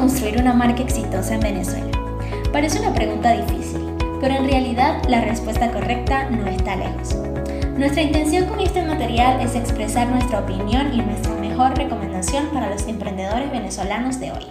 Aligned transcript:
construir 0.00 0.40
una 0.40 0.54
marca 0.54 0.82
exitosa 0.82 1.34
en 1.34 1.40
Venezuela? 1.40 1.90
Parece 2.54 2.80
una 2.80 2.94
pregunta 2.94 3.32
difícil, 3.32 3.82
pero 4.18 4.34
en 4.34 4.48
realidad 4.48 5.02
la 5.08 5.20
respuesta 5.20 5.70
correcta 5.70 6.30
no 6.30 6.46
está 6.46 6.74
lejos. 6.76 7.16
Nuestra 7.76 8.00
intención 8.00 8.46
con 8.46 8.60
este 8.60 8.82
material 8.82 9.42
es 9.42 9.54
expresar 9.54 10.08
nuestra 10.08 10.40
opinión 10.40 10.94
y 10.94 11.02
nuestra 11.02 11.34
mejor 11.34 11.76
recomendación 11.76 12.46
para 12.46 12.70
los 12.70 12.86
emprendedores 12.88 13.52
venezolanos 13.52 14.18
de 14.18 14.32
hoy. 14.32 14.46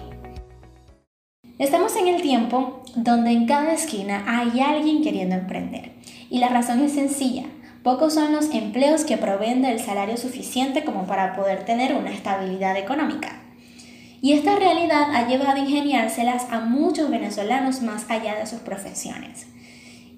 Estamos 1.58 1.96
en 1.96 2.06
el 2.06 2.22
tiempo 2.22 2.84
donde 2.94 3.32
en 3.32 3.46
cada 3.46 3.72
esquina 3.72 4.22
hay 4.28 4.60
alguien 4.60 5.02
queriendo 5.02 5.34
emprender. 5.34 5.94
Y 6.30 6.38
la 6.38 6.48
razón 6.48 6.80
es 6.84 6.92
sencilla. 6.92 7.46
Pocos 7.82 8.14
son 8.14 8.32
los 8.32 8.54
empleos 8.54 9.04
que 9.04 9.16
proveen 9.16 9.62
del 9.62 9.80
salario 9.80 10.16
suficiente 10.16 10.84
como 10.84 11.06
para 11.06 11.34
poder 11.34 11.64
tener 11.64 11.94
una 11.94 12.12
estabilidad 12.12 12.76
económica. 12.76 13.49
Y 14.22 14.32
esta 14.34 14.56
realidad 14.56 15.14
ha 15.14 15.26
llevado 15.26 15.52
a 15.52 15.58
ingeniárselas 15.58 16.46
a 16.50 16.60
muchos 16.60 17.10
venezolanos 17.10 17.80
más 17.80 18.04
allá 18.10 18.34
de 18.36 18.46
sus 18.46 18.60
profesiones. 18.60 19.46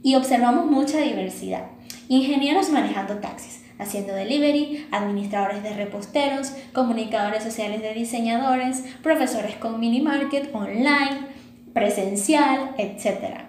Y 0.03 0.17
observamos 0.17 0.67
mucha 0.67 0.99
diversidad. 0.99 1.67
Ingenieros 2.09 2.71
manejando 2.71 3.19
taxis, 3.19 3.63
haciendo 3.79 4.15
delivery, 4.15 4.87
administradores 4.91 5.63
de 5.63 5.75
reposteros, 5.75 6.53
comunicadores 6.73 7.45
sociales 7.45 7.81
de 7.81 7.95
diseñadores, 7.95 8.85
profesores 9.03 9.55
con 9.57 9.79
mini 9.79 10.01
market 10.01 10.53
online, 10.53 11.29
presencial, 11.73 12.75
etc. 12.79 13.43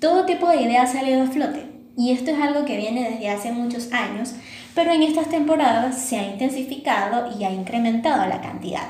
Todo 0.00 0.26
tipo 0.26 0.48
de 0.48 0.62
ideas 0.62 0.90
ha 0.90 1.00
salido 1.00 1.22
a 1.22 1.26
flote 1.26 1.66
y 1.96 2.12
esto 2.12 2.30
es 2.30 2.40
algo 2.40 2.64
que 2.64 2.76
viene 2.76 3.10
desde 3.10 3.28
hace 3.28 3.50
muchos 3.50 3.92
años, 3.92 4.34
pero 4.76 4.92
en 4.92 5.02
estas 5.02 5.28
temporadas 5.28 5.98
se 5.98 6.16
ha 6.16 6.30
intensificado 6.30 7.36
y 7.36 7.42
ha 7.42 7.50
incrementado 7.50 8.24
la 8.28 8.40
cantidad. 8.40 8.86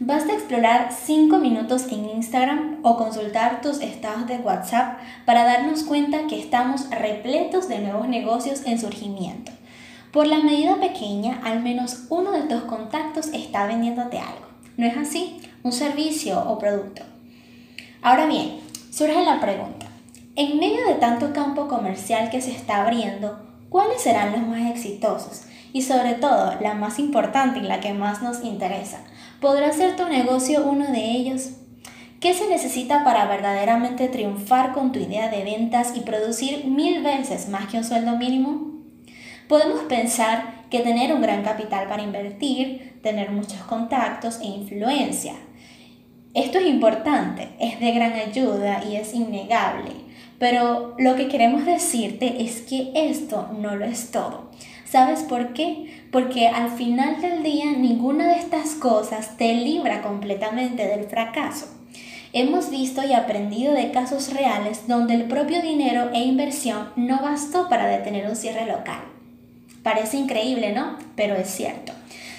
Basta 0.00 0.32
explorar 0.32 0.90
5 0.92 1.38
minutos 1.38 1.84
en 1.92 2.10
Instagram 2.10 2.80
o 2.82 2.96
consultar 2.96 3.60
tus 3.60 3.80
estados 3.80 4.26
de 4.26 4.38
WhatsApp 4.38 4.98
para 5.24 5.44
darnos 5.44 5.84
cuenta 5.84 6.26
que 6.26 6.40
estamos 6.40 6.90
repletos 6.90 7.68
de 7.68 7.78
nuevos 7.78 8.08
negocios 8.08 8.62
en 8.66 8.80
surgimiento. 8.80 9.52
Por 10.12 10.26
la 10.26 10.38
medida 10.38 10.80
pequeña, 10.80 11.40
al 11.44 11.62
menos 11.62 12.06
uno 12.08 12.32
de 12.32 12.42
tus 12.42 12.62
contactos 12.62 13.28
está 13.28 13.66
vendiéndote 13.66 14.18
algo. 14.18 14.46
¿No 14.76 14.84
es 14.84 14.96
así? 14.96 15.40
Un 15.62 15.70
servicio 15.70 16.40
o 16.40 16.58
producto. 16.58 17.02
Ahora 18.02 18.26
bien, 18.26 18.58
surge 18.90 19.24
la 19.24 19.40
pregunta. 19.40 19.86
En 20.34 20.58
medio 20.58 20.84
de 20.88 20.94
tanto 20.94 21.32
campo 21.32 21.68
comercial 21.68 22.30
que 22.30 22.42
se 22.42 22.50
está 22.50 22.82
abriendo, 22.82 23.38
¿cuáles 23.70 24.02
serán 24.02 24.32
los 24.32 24.40
más 24.40 24.72
exitosos? 24.72 25.42
Y 25.72 25.82
sobre 25.82 26.14
todo, 26.14 26.54
la 26.60 26.74
más 26.74 26.98
importante 26.98 27.60
y 27.60 27.62
la 27.62 27.78
que 27.78 27.94
más 27.94 28.22
nos 28.22 28.42
interesa, 28.42 28.98
¿Podrá 29.40 29.72
ser 29.72 29.96
tu 29.96 30.08
negocio 30.08 30.64
uno 30.64 30.90
de 30.90 31.10
ellos? 31.10 31.50
¿Qué 32.20 32.32
se 32.32 32.48
necesita 32.48 33.04
para 33.04 33.26
verdaderamente 33.26 34.08
triunfar 34.08 34.72
con 34.72 34.92
tu 34.92 34.98
idea 34.98 35.28
de 35.28 35.44
ventas 35.44 35.92
y 35.94 36.00
producir 36.00 36.64
mil 36.64 37.02
veces 37.02 37.48
más 37.48 37.66
que 37.66 37.76
un 37.76 37.84
sueldo 37.84 38.16
mínimo? 38.16 38.80
Podemos 39.48 39.80
pensar 39.82 40.64
que 40.70 40.80
tener 40.80 41.12
un 41.12 41.20
gran 41.20 41.42
capital 41.42 41.86
para 41.86 42.02
invertir, 42.02 42.98
tener 43.02 43.30
muchos 43.30 43.60
contactos 43.64 44.40
e 44.40 44.46
influencia. 44.46 45.34
Esto 46.32 46.58
es 46.58 46.66
importante, 46.66 47.50
es 47.60 47.78
de 47.78 47.92
gran 47.92 48.14
ayuda 48.14 48.82
y 48.88 48.96
es 48.96 49.14
innegable, 49.14 49.92
pero 50.38 50.94
lo 50.98 51.14
que 51.16 51.28
queremos 51.28 51.66
decirte 51.66 52.42
es 52.42 52.62
que 52.62 52.90
esto 52.94 53.50
no 53.56 53.76
lo 53.76 53.84
es 53.84 54.10
todo. 54.10 54.50
¿Sabes 54.94 55.24
por 55.24 55.54
qué? 55.54 56.04
Porque 56.12 56.46
al 56.46 56.70
final 56.70 57.20
del 57.20 57.42
día 57.42 57.72
ninguna 57.72 58.28
de 58.28 58.38
estas 58.38 58.76
cosas 58.76 59.36
te 59.36 59.52
libra 59.52 60.02
completamente 60.02 60.86
del 60.86 61.06
fracaso. 61.06 61.66
Hemos 62.32 62.70
visto 62.70 63.02
y 63.02 63.12
aprendido 63.12 63.74
de 63.74 63.90
casos 63.90 64.32
reales 64.32 64.86
donde 64.86 65.14
el 65.14 65.24
propio 65.24 65.60
dinero 65.62 66.10
e 66.14 66.20
inversión 66.20 66.90
no 66.94 67.20
bastó 67.22 67.68
para 67.68 67.88
detener 67.88 68.28
un 68.28 68.36
cierre 68.36 68.66
local. 68.66 69.00
Parece 69.82 70.16
increíble, 70.16 70.72
¿no? 70.72 70.96
Pero 71.16 71.34
es 71.34 71.48
cierto. 71.48 71.92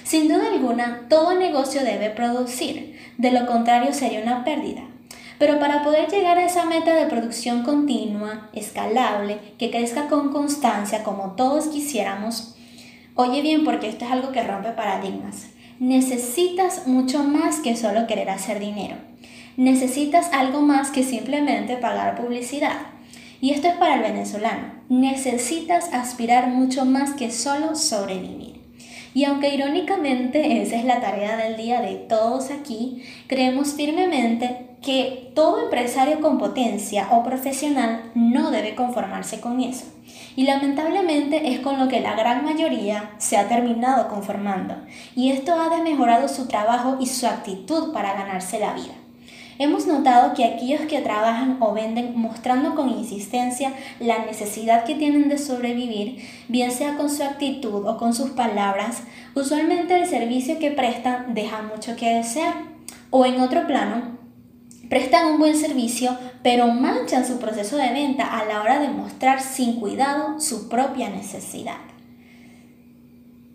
Sin 0.04 0.26
duda 0.26 0.48
alguna, 0.50 1.02
todo 1.10 1.38
negocio 1.38 1.84
debe 1.84 2.08
producir, 2.08 2.98
de 3.18 3.32
lo 3.32 3.44
contrario 3.44 3.92
sería 3.92 4.22
una 4.22 4.44
pérdida. 4.44 4.84
Pero 5.38 5.58
para 5.58 5.82
poder 5.82 6.08
llegar 6.08 6.38
a 6.38 6.46
esa 6.46 6.64
meta 6.64 6.94
de 6.94 7.06
producción 7.06 7.62
continua, 7.62 8.48
escalable, 8.54 9.38
que 9.58 9.70
crezca 9.70 10.08
con 10.08 10.32
constancia 10.32 11.04
como 11.04 11.32
todos 11.32 11.66
quisiéramos, 11.66 12.56
oye 13.14 13.42
bien 13.42 13.64
porque 13.64 13.88
esto 13.88 14.04
es 14.06 14.10
algo 14.10 14.32
que 14.32 14.42
rompe 14.42 14.70
paradigmas. 14.70 15.48
Necesitas 15.78 16.86
mucho 16.86 17.22
más 17.22 17.60
que 17.60 17.76
solo 17.76 18.06
querer 18.06 18.30
hacer 18.30 18.60
dinero. 18.60 18.96
Necesitas 19.58 20.32
algo 20.32 20.62
más 20.62 20.90
que 20.90 21.02
simplemente 21.02 21.76
pagar 21.76 22.16
publicidad. 22.16 22.78
Y 23.40 23.50
esto 23.50 23.68
es 23.68 23.74
para 23.74 23.96
el 23.96 24.02
venezolano. 24.02 24.72
Necesitas 24.88 25.92
aspirar 25.92 26.48
mucho 26.48 26.86
más 26.86 27.12
que 27.12 27.30
solo 27.30 27.74
sobrevivir. 27.74 28.56
Y 29.14 29.24
aunque 29.24 29.54
irónicamente 29.54 30.60
esa 30.60 30.76
es 30.76 30.84
la 30.84 31.00
tarea 31.00 31.36
del 31.36 31.56
día 31.56 31.80
de 31.80 31.94
todos 31.94 32.50
aquí, 32.50 33.02
creemos 33.26 33.72
firmemente 33.72 34.65
que 34.82 35.32
todo 35.34 35.62
empresario 35.62 36.20
con 36.20 36.38
potencia 36.38 37.08
o 37.10 37.22
profesional 37.22 38.10
no 38.14 38.50
debe 38.50 38.74
conformarse 38.74 39.40
con 39.40 39.60
eso. 39.60 39.84
Y 40.36 40.44
lamentablemente 40.44 41.52
es 41.52 41.60
con 41.60 41.78
lo 41.78 41.88
que 41.88 42.00
la 42.00 42.14
gran 42.14 42.44
mayoría 42.44 43.10
se 43.18 43.36
ha 43.36 43.48
terminado 43.48 44.08
conformando. 44.08 44.74
Y 45.14 45.30
esto 45.30 45.54
ha 45.54 45.68
desmejorado 45.68 46.28
su 46.28 46.46
trabajo 46.46 46.98
y 47.00 47.06
su 47.06 47.26
actitud 47.26 47.92
para 47.92 48.12
ganarse 48.12 48.60
la 48.60 48.74
vida. 48.74 48.92
Hemos 49.58 49.86
notado 49.86 50.34
que 50.34 50.44
aquellos 50.44 50.82
que 50.82 51.00
trabajan 51.00 51.56
o 51.60 51.72
venden 51.72 52.12
mostrando 52.14 52.74
con 52.74 52.90
insistencia 52.90 53.72
la 54.00 54.18
necesidad 54.26 54.84
que 54.84 54.94
tienen 54.94 55.30
de 55.30 55.38
sobrevivir, 55.38 56.22
bien 56.48 56.70
sea 56.70 56.98
con 56.98 57.08
su 57.08 57.22
actitud 57.22 57.86
o 57.86 57.96
con 57.96 58.12
sus 58.12 58.30
palabras, 58.30 59.04
usualmente 59.34 59.96
el 59.96 60.06
servicio 60.06 60.58
que 60.58 60.72
prestan 60.72 61.32
deja 61.32 61.62
mucho 61.62 61.96
que 61.96 62.16
desear. 62.16 62.54
O 63.08 63.24
en 63.24 63.40
otro 63.40 63.66
plano, 63.66 64.15
prestan 64.88 65.32
un 65.32 65.38
buen 65.38 65.56
servicio, 65.56 66.16
pero 66.42 66.68
manchan 66.68 67.26
su 67.26 67.38
proceso 67.38 67.76
de 67.76 67.92
venta 67.92 68.38
a 68.38 68.44
la 68.44 68.60
hora 68.60 68.78
de 68.78 68.88
mostrar 68.88 69.40
sin 69.40 69.80
cuidado 69.80 70.40
su 70.40 70.68
propia 70.68 71.08
necesidad. 71.08 71.78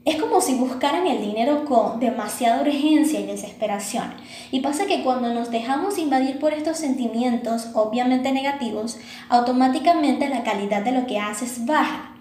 Es 0.03 0.15
como 0.15 0.41
si 0.41 0.55
buscaran 0.55 1.05
el 1.05 1.21
dinero 1.21 1.63
con 1.65 1.99
demasiada 1.99 2.63
urgencia 2.63 3.19
y 3.19 3.27
desesperación. 3.27 4.15
Y 4.51 4.61
pasa 4.61 4.87
que 4.87 5.03
cuando 5.03 5.31
nos 5.31 5.51
dejamos 5.51 5.99
invadir 5.99 6.39
por 6.39 6.53
estos 6.53 6.77
sentimientos, 6.77 7.69
obviamente 7.75 8.31
negativos, 8.31 8.97
automáticamente 9.29 10.27
la 10.27 10.43
calidad 10.43 10.81
de 10.81 10.93
lo 10.93 11.05
que 11.05 11.19
haces 11.19 11.67
baja. 11.67 12.15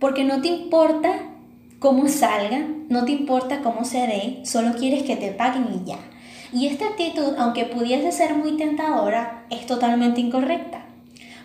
Porque 0.00 0.24
no 0.24 0.42
te 0.42 0.48
importa 0.48 1.12
cómo 1.78 2.08
salga, 2.08 2.66
no 2.88 3.04
te 3.04 3.12
importa 3.12 3.62
cómo 3.62 3.84
se 3.84 3.98
dé, 4.06 4.40
solo 4.44 4.74
quieres 4.74 5.04
que 5.04 5.14
te 5.14 5.30
paguen 5.30 5.68
y 5.72 5.88
ya. 5.88 5.98
Y 6.52 6.66
esta 6.66 6.86
actitud, 6.86 7.34
aunque 7.38 7.64
pudiese 7.64 8.12
ser 8.12 8.34
muy 8.34 8.56
tentadora, 8.56 9.44
es 9.50 9.66
totalmente 9.66 10.20
incorrecta. 10.20 10.82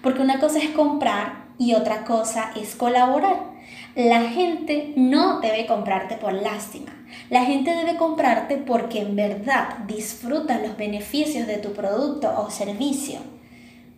Porque 0.01 0.21
una 0.21 0.39
cosa 0.39 0.59
es 0.59 0.69
comprar 0.69 1.45
y 1.57 1.73
otra 1.73 2.03
cosa 2.03 2.51
es 2.55 2.75
colaborar. 2.75 3.51
La 3.95 4.21
gente 4.29 4.93
no 4.95 5.41
debe 5.41 5.65
comprarte 5.65 6.15
por 6.15 6.33
lástima. 6.33 6.91
La 7.29 7.45
gente 7.45 7.75
debe 7.75 7.97
comprarte 7.97 8.57
porque 8.57 9.01
en 9.01 9.15
verdad 9.15 9.79
disfruta 9.87 10.59
los 10.59 10.77
beneficios 10.77 11.45
de 11.45 11.57
tu 11.57 11.73
producto 11.73 12.33
o 12.37 12.49
servicio. 12.49 13.19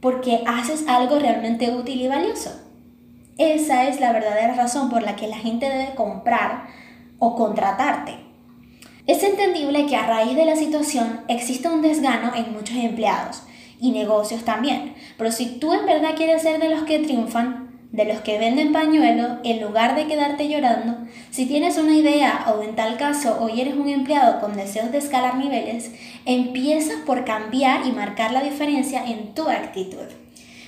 Porque 0.02 0.44
haces 0.46 0.86
algo 0.88 1.20
realmente 1.20 1.72
útil 1.72 2.02
y 2.02 2.08
valioso. 2.08 2.52
Esa 3.38 3.88
es 3.88 4.00
la 4.00 4.12
verdadera 4.12 4.54
razón 4.54 4.90
por 4.90 5.04
la 5.04 5.16
que 5.16 5.28
la 5.28 5.38
gente 5.38 5.70
debe 5.70 5.96
comprar 5.96 6.68
o 7.20 7.36
contratarte. 7.36 8.23
Es 9.06 9.22
entendible 9.22 9.86
que 9.86 9.98
a 9.98 10.08
raíz 10.08 10.34
de 10.38 10.46
la 10.46 10.56
situación 10.56 11.20
exista 11.28 11.70
un 11.70 11.82
desgano 11.82 12.32
en 12.36 12.54
muchos 12.54 12.78
empleados 12.78 13.44
y 13.82 13.92
negocios 13.92 14.46
también, 14.46 14.94
pero 15.18 15.30
si 15.30 15.58
tú 15.60 15.74
en 15.74 15.86
verdad 15.86 16.16
quieres 16.16 16.42
ser 16.42 16.62
de 16.62 16.70
los 16.70 16.84
que 16.84 17.00
triunfan, 17.00 17.70
de 17.92 18.06
los 18.06 18.22
que 18.22 18.40
venden 18.40 18.72
pañuelos, 18.72 19.40
en 19.44 19.62
lugar 19.62 19.96
de 19.96 20.08
quedarte 20.08 20.48
llorando, 20.48 21.00
si 21.32 21.46
tienes 21.48 21.78
una 21.78 21.98
idea 21.98 22.46
o 22.48 22.64
en 22.64 22.76
tal 22.78 22.96
caso 22.96 23.40
hoy 23.42 23.60
eres 23.60 23.76
un 23.76 23.90
empleado 23.90 24.40
con 24.40 24.56
deseos 24.56 24.94
de 24.94 25.00
escalar 25.00 25.36
niveles, 25.36 25.92
empieza 26.26 26.94
por 27.06 27.26
cambiar 27.26 27.86
y 27.86 27.92
marcar 27.92 28.32
la 28.32 28.42
diferencia 28.42 29.04
en 29.06 29.34
tu 29.34 29.50
actitud. 29.50 30.08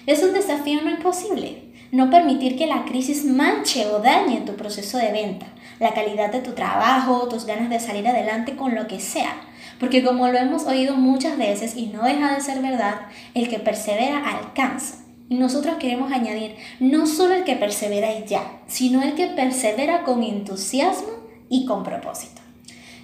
Es 0.08 0.22
un 0.22 0.34
desafío 0.34 0.82
no 0.82 0.92
imposible. 0.92 1.64
No 1.92 2.10
permitir 2.10 2.58
que 2.58 2.68
la 2.68 2.84
crisis 2.84 3.24
manche 3.24 3.88
o 3.88 4.00
dañe 4.00 4.42
tu 4.42 4.58
proceso 4.58 4.98
de 4.98 5.14
venta, 5.14 5.46
la 5.80 5.94
calidad 5.94 6.32
de 6.32 6.40
tu 6.40 6.54
trabajo, 6.54 7.28
tus 7.28 7.46
ganas 7.46 7.70
de 7.70 7.80
salir 7.80 8.08
adelante 8.08 8.56
con 8.56 8.76
lo 8.76 8.88
que 8.88 9.00
sea. 9.00 9.36
Porque 9.80 10.04
como 10.04 10.28
lo 10.28 10.38
hemos 10.38 10.66
oído 10.66 10.96
muchas 10.96 11.38
veces 11.38 11.76
y 11.76 11.88
no 11.88 12.04
deja 12.04 12.34
de 12.34 12.42
ser 12.42 12.62
verdad, 12.62 13.02
el 13.34 13.50
que 13.50 13.60
persevera 13.60 14.24
alcanza. 14.30 15.04
Y 15.28 15.36
nosotros 15.36 15.76
queremos 15.80 16.12
añadir 16.12 16.56
no 16.80 17.08
solo 17.08 17.34
el 17.34 17.44
que 17.44 17.56
persevera 17.56 18.14
y 18.14 18.26
ya, 18.26 18.60
sino 18.68 19.02
el 19.02 19.16
que 19.16 19.28
persevera 19.28 20.04
con 20.04 20.24
entusiasmo 20.24 21.10
y 21.50 21.66
con 21.66 21.84
propósito. 21.84 22.42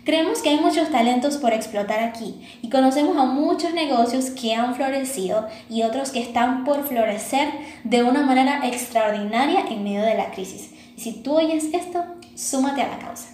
Creemos 0.04 0.42
que 0.42 0.50
hay 0.50 0.60
muchos 0.60 0.90
talentos 0.90 1.38
por 1.38 1.54
explotar 1.54 2.00
aquí 2.00 2.42
y 2.64 2.70
conocemos 2.70 3.18
a 3.18 3.26
muchos 3.26 3.74
negocios 3.76 4.32
que 4.32 4.56
han 4.56 4.74
florecido 4.74 5.48
y 5.70 5.84
otros 5.84 6.10
que 6.10 6.22
están 6.22 6.64
por 6.64 6.88
florecer 6.88 7.50
de 7.84 8.04
una 8.04 8.24
manera 8.24 8.68
extraordinaria 8.68 9.66
en 9.70 9.84
medio 9.84 10.02
de 10.02 10.16
la 10.16 10.32
crisis. 10.32 10.72
Y 10.98 11.02
si 11.02 11.14
tú 11.22 11.36
oyes 11.36 11.66
esto, 11.74 12.04
súmate 12.36 12.82
a 12.82 12.88
la 12.88 13.00
causa. 13.00 13.30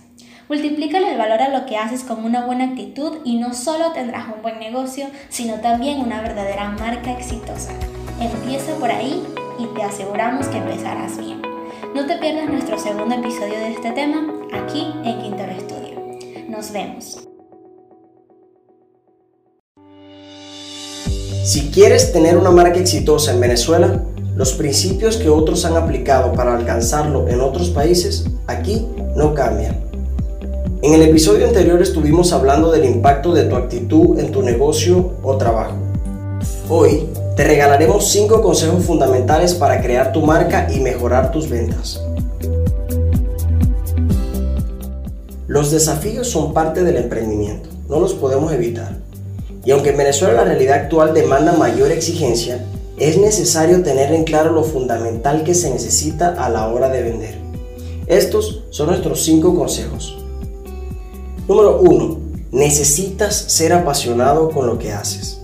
Multiplícale 0.49 1.11
el 1.11 1.17
valor 1.17 1.41
a 1.41 1.49
lo 1.49 1.65
que 1.65 1.77
haces 1.77 2.03
con 2.03 2.23
una 2.23 2.45
buena 2.45 2.65
actitud 2.65 3.17
y 3.25 3.35
no 3.35 3.53
solo 3.53 3.91
tendrás 3.91 4.27
un 4.33 4.41
buen 4.41 4.59
negocio, 4.59 5.07
sino 5.29 5.55
también 5.55 5.99
una 5.99 6.21
verdadera 6.21 6.69
marca 6.69 7.11
exitosa. 7.11 7.73
Empieza 8.21 8.73
por 8.75 8.89
ahí 8.89 9.21
y 9.59 9.65
te 9.75 9.83
aseguramos 9.83 10.47
que 10.47 10.57
empezarás 10.57 11.17
bien. 11.17 11.41
No 11.93 12.05
te 12.05 12.15
pierdas 12.17 12.49
nuestro 12.49 12.79
segundo 12.79 13.15
episodio 13.15 13.59
de 13.59 13.73
este 13.73 13.91
tema 13.91 14.33
aquí 14.53 14.87
en 15.03 15.19
Quintero 15.19 15.51
Estudio. 15.51 16.47
Nos 16.47 16.71
vemos. 16.71 17.27
Si 21.43 21.71
quieres 21.71 22.11
tener 22.11 22.37
una 22.37 22.51
marca 22.51 22.79
exitosa 22.79 23.33
en 23.33 23.41
Venezuela, 23.41 24.03
los 24.37 24.53
principios 24.53 25.17
que 25.17 25.29
otros 25.29 25.65
han 25.65 25.75
aplicado 25.75 26.31
para 26.33 26.55
alcanzarlo 26.55 27.27
en 27.27 27.41
otros 27.41 27.71
países 27.71 28.25
aquí 28.45 28.87
no 29.15 29.33
cambian. 29.33 29.79
En 30.83 30.93
el 30.93 31.01
episodio 31.01 31.47
anterior 31.47 31.81
estuvimos 31.81 32.31
hablando 32.31 32.71
del 32.71 32.85
impacto 32.85 33.33
de 33.33 33.45
tu 33.45 33.55
actitud 33.55 34.19
en 34.19 34.31
tu 34.31 34.43
negocio 34.43 35.13
o 35.23 35.37
trabajo. 35.37 35.73
Hoy 36.69 37.09
te 37.35 37.45
regalaremos 37.45 38.11
5 38.11 38.43
consejos 38.43 38.85
fundamentales 38.85 39.55
para 39.55 39.81
crear 39.81 40.11
tu 40.11 40.21
marca 40.21 40.67
y 40.71 40.81
mejorar 40.81 41.31
tus 41.31 41.49
ventas. 41.49 41.99
Los 45.47 45.71
desafíos 45.71 46.29
son 46.29 46.53
parte 46.53 46.83
del 46.83 46.97
emprendimiento, 46.97 47.69
no 47.89 47.99
los 47.99 48.13
podemos 48.13 48.53
evitar. 48.53 48.97
Y 49.65 49.71
aunque 49.71 49.89
en 49.89 49.97
Venezuela 49.97 50.35
la 50.35 50.43
realidad 50.43 50.77
actual 50.77 51.15
demanda 51.15 51.53
mayor 51.53 51.91
exigencia, 51.91 52.63
es 52.97 53.17
necesario 53.17 53.83
tener 53.83 54.11
en 54.11 54.23
claro 54.23 54.51
lo 54.53 54.63
fundamental 54.63 55.43
que 55.43 55.53
se 55.53 55.69
necesita 55.69 56.29
a 56.43 56.49
la 56.49 56.67
hora 56.67 56.89
de 56.89 57.03
vender. 57.03 57.37
Estos 58.07 58.63
son 58.71 58.87
nuestros 58.87 59.23
5 59.23 59.55
consejos. 59.55 60.17
Número 61.47 61.79
1. 61.79 62.19
Necesitas 62.51 63.35
ser 63.35 63.73
apasionado 63.73 64.49
con 64.49 64.65
lo 64.65 64.79
que 64.79 64.93
haces. 64.93 65.41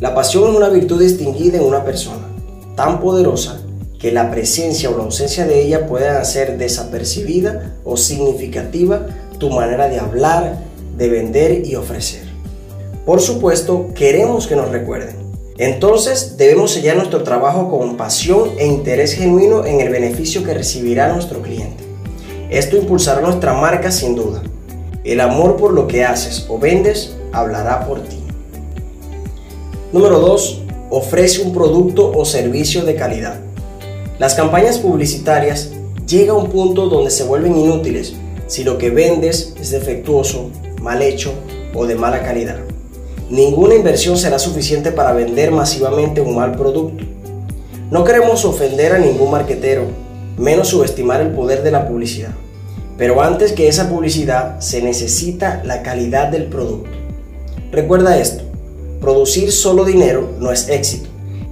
La 0.00 0.14
pasión 0.14 0.50
es 0.50 0.56
una 0.56 0.68
virtud 0.68 1.00
distinguida 1.00 1.56
en 1.56 1.64
una 1.64 1.82
persona, 1.82 2.28
tan 2.74 3.00
poderosa 3.00 3.62
que 3.98 4.12
la 4.12 4.30
presencia 4.30 4.90
o 4.90 4.96
la 4.98 5.04
ausencia 5.04 5.46
de 5.46 5.62
ella 5.62 5.86
pueda 5.86 6.20
hacer 6.20 6.58
desapercibida 6.58 7.74
o 7.84 7.96
significativa 7.96 9.06
tu 9.38 9.48
manera 9.48 9.88
de 9.88 9.98
hablar, 9.98 10.58
de 10.98 11.08
vender 11.08 11.66
y 11.66 11.76
ofrecer. 11.76 12.26
Por 13.06 13.22
supuesto, 13.22 13.88
queremos 13.94 14.46
que 14.46 14.56
nos 14.56 14.68
recuerden. 14.70 15.25
Entonces 15.58 16.36
debemos 16.36 16.72
sellar 16.72 16.96
nuestro 16.96 17.22
trabajo 17.22 17.70
con 17.70 17.96
pasión 17.96 18.50
e 18.58 18.66
interés 18.66 19.14
genuino 19.14 19.64
en 19.64 19.80
el 19.80 19.88
beneficio 19.88 20.44
que 20.44 20.52
recibirá 20.52 21.12
nuestro 21.12 21.40
cliente. 21.40 21.82
Esto 22.50 22.76
impulsará 22.76 23.22
nuestra 23.22 23.54
marca 23.54 23.90
sin 23.90 24.14
duda. 24.14 24.42
El 25.02 25.20
amor 25.20 25.56
por 25.56 25.72
lo 25.72 25.86
que 25.86 26.04
haces 26.04 26.46
o 26.48 26.58
vendes 26.58 27.16
hablará 27.32 27.86
por 27.86 28.00
ti. 28.00 28.18
Número 29.92 30.20
2. 30.20 30.62
Ofrece 30.90 31.42
un 31.42 31.52
producto 31.52 32.12
o 32.14 32.24
servicio 32.24 32.84
de 32.84 32.94
calidad. 32.94 33.40
Las 34.18 34.34
campañas 34.34 34.78
publicitarias 34.78 35.70
llega 36.06 36.32
a 36.32 36.36
un 36.36 36.50
punto 36.50 36.88
donde 36.88 37.10
se 37.10 37.24
vuelven 37.24 37.56
inútiles 37.56 38.14
si 38.46 38.62
lo 38.62 38.78
que 38.78 38.90
vendes 38.90 39.54
es 39.60 39.70
defectuoso, 39.70 40.50
mal 40.80 41.02
hecho 41.02 41.32
o 41.74 41.86
de 41.86 41.96
mala 41.96 42.22
calidad. 42.22 42.65
Ninguna 43.28 43.74
inversión 43.74 44.16
será 44.16 44.38
suficiente 44.38 44.92
para 44.92 45.12
vender 45.12 45.50
masivamente 45.50 46.20
un 46.20 46.36
mal 46.36 46.52
producto. 46.52 47.02
No 47.90 48.04
queremos 48.04 48.44
ofender 48.44 48.92
a 48.92 48.98
ningún 48.98 49.32
marquetero, 49.32 49.86
menos 50.38 50.68
subestimar 50.68 51.20
el 51.20 51.32
poder 51.32 51.64
de 51.64 51.72
la 51.72 51.88
publicidad. 51.88 52.30
Pero 52.96 53.20
antes 53.20 53.52
que 53.52 53.66
esa 53.66 53.88
publicidad 53.88 54.60
se 54.60 54.80
necesita 54.80 55.60
la 55.64 55.82
calidad 55.82 56.28
del 56.28 56.44
producto. 56.44 56.90
Recuerda 57.72 58.16
esto, 58.16 58.44
producir 59.00 59.50
solo 59.50 59.84
dinero 59.84 60.30
no 60.38 60.52
es 60.52 60.68
éxito. 60.68 61.08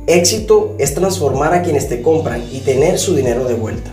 Éxito 0.07 0.77
es 0.79 0.95
transformar 0.95 1.55
a 1.55 1.63
quienes 1.63 1.89
te 1.89 2.03
compran 2.03 2.45
y 2.53 2.61
tener 2.61 3.01
su 3.01 3.17
dinero 3.17 3.47
de 3.47 3.55
vuelta. 3.55 3.91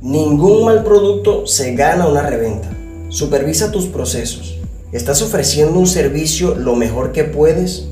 Ningún 0.00 0.64
mal 0.64 0.84
producto 0.84 1.46
se 1.46 1.74
gana 1.74 2.06
una 2.06 2.22
reventa. 2.22 2.70
Supervisa 3.10 3.70
tus 3.70 3.86
procesos. 3.86 4.57
¿Estás 4.92 5.22
ofreciendo 5.22 5.78
un 5.78 5.86
servicio 5.86 6.54
lo 6.54 6.74
mejor 6.76 7.12
que 7.12 7.24
puedes? 7.24 7.88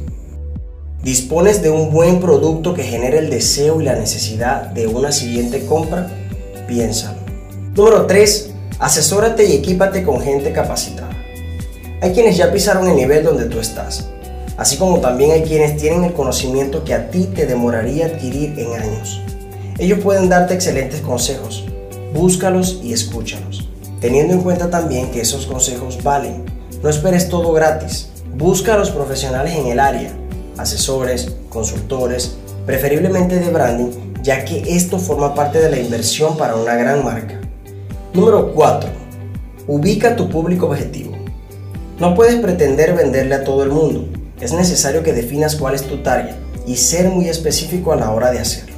¿Dispones 1.03 1.63
de 1.63 1.71
un 1.71 1.93
buen 1.93 2.21
producto 2.21 2.75
que 2.75 2.83
genere 2.83 3.19
el 3.19 3.31
deseo 3.31 3.81
y 3.81 3.85
la 3.85 3.95
necesidad 3.95 4.71
de 4.71 4.87
una 4.87 5.13
siguiente 5.13 5.67
compra? 5.67 6.11
Piénsalo. 6.67 7.19
Número 7.75 8.07
3. 8.07 8.51
Asesórate 8.79 9.45
y 9.45 9.53
equípate 9.53 10.03
con 10.03 10.21
gente 10.21 10.53
capacitada. 10.53 11.11
Hay 12.01 12.13
quienes 12.13 12.37
ya 12.37 12.53
pisaron 12.53 12.89
el 12.89 12.97
nivel 12.97 13.25
donde 13.25 13.45
tú 13.47 13.61
estás 13.61 14.09
así 14.57 14.77
como 14.77 15.01
también 15.01 15.33
hay 15.33 15.43
quienes 15.43 15.77
tienen 15.77 16.05
el 16.05 16.13
conocimiento 16.13 16.85
que 16.85 16.95
a 16.95 17.11
ti 17.11 17.25
te 17.25 17.47
demoraría 17.47 18.07
adquirir 18.07 18.59
en 18.59 18.73
años. 18.81 19.21
Ellos 19.79 20.01
pueden 20.01 20.29
darte 20.29 20.55
excelentes 20.55 21.01
consejos, 21.01 21.65
búscalos 22.15 22.81
y 22.83 22.93
escúchalos, 22.93 23.69
teniendo 24.01 24.33
en 24.33 24.41
cuenta 24.41 24.71
también 24.71 25.11
que 25.11 25.21
esos 25.21 25.47
consejos 25.47 26.03
valen. 26.03 26.45
No 26.87 26.91
esperes 26.91 27.29
todo 27.29 27.53
gratis, 27.53 28.11
busca 28.37 28.75
a 28.75 28.79
los 28.79 28.93
profesionales 28.93 29.57
en 29.57 29.67
el 29.67 29.81
área, 29.81 30.09
asesores, 30.57 31.33
consultores, 31.49 32.37
preferiblemente 32.65 33.41
de 33.41 33.51
branding, 33.51 33.91
ya 34.23 34.45
que 34.45 34.63
esto 34.77 35.01
forma 35.01 35.35
parte 35.35 35.59
de 35.59 35.69
la 35.69 35.81
inversión 35.81 36.37
para 36.37 36.55
una 36.55 36.77
gran 36.77 37.05
marca. 37.05 37.41
Número 38.15 38.53
4. 38.53 38.89
Ubica 39.67 40.15
tu 40.15 40.29
público 40.29 40.67
objetivo. 40.67 41.17
No 41.99 42.15
puedes 42.15 42.37
pretender 42.37 42.95
venderle 42.95 43.35
a 43.35 43.43
todo 43.43 43.65
el 43.65 43.71
mundo, 43.71 44.07
es 44.41 44.53
necesario 44.53 45.03
que 45.03 45.13
definas 45.13 45.57
cuál 45.57 45.75
es 45.75 45.83
tu 45.83 46.05
tarea 46.05 46.39
y 46.69 46.77
ser 46.77 47.09
muy 47.09 47.29
específico 47.29 47.93
a 47.93 47.97
la 47.97 48.13
hora 48.13 48.31
de 48.31 48.39
hacerlo. 48.39 48.77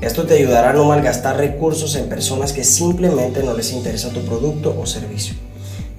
Esto 0.00 0.26
te 0.26 0.34
ayudará 0.34 0.70
a 0.70 0.72
no 0.72 0.84
malgastar 0.84 1.36
recursos 1.36 1.94
en 1.94 2.08
personas 2.08 2.52
que 2.52 2.64
simplemente 2.64 3.44
no 3.44 3.54
les 3.54 3.70
interesa 3.70 4.10
tu 4.10 4.22
producto 4.22 4.76
o 4.76 4.84
servicio. 4.84 5.45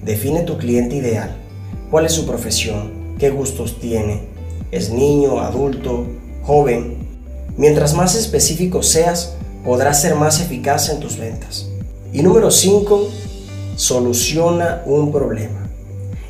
Define 0.08 0.40
tu 0.40 0.56
cliente 0.56 0.96
ideal. 0.96 1.36
¿Cuál 1.90 2.06
es 2.06 2.12
su 2.12 2.24
profesión? 2.24 3.14
¿Qué 3.18 3.28
gustos 3.28 3.78
tiene? 3.78 4.22
¿Es 4.70 4.88
niño, 4.88 5.40
adulto, 5.40 6.06
joven? 6.44 6.96
Mientras 7.58 7.92
más 7.92 8.14
específico 8.14 8.82
seas, 8.82 9.34
podrás 9.66 10.00
ser 10.00 10.14
más 10.14 10.40
eficaz 10.40 10.88
en 10.88 11.00
tus 11.00 11.18
ventas. 11.18 11.68
Y 12.10 12.22
número 12.22 12.50
5, 12.50 13.06
soluciona 13.76 14.82
un 14.86 15.12
problema. 15.12 15.68